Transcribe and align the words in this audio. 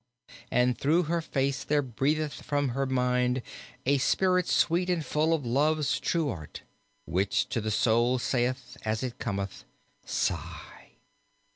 And 0.49 0.75
through 0.79 1.03
her 1.03 1.21
face 1.21 1.63
there 1.63 1.83
breatheth 1.83 2.41
from 2.41 2.69
her 2.69 2.87
mind 2.87 3.43
A 3.85 3.99
spirit 3.99 4.47
sweet 4.47 4.89
and 4.89 5.05
full 5.05 5.31
of 5.31 5.45
Love's 5.45 5.99
true 5.99 6.29
art, 6.29 6.63
Which 7.05 7.47
to 7.49 7.61
the 7.61 7.69
soul 7.69 8.17
saith, 8.17 8.77
as 8.83 9.03
it 9.03 9.19
cometh, 9.19 9.63
"Sigh." 10.03 10.93